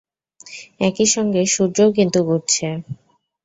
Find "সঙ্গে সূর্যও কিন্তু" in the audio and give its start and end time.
1.07-2.19